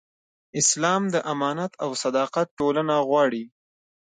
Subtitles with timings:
[0.61, 3.43] اسلام د امانت او صداقت ټولنه غواړي.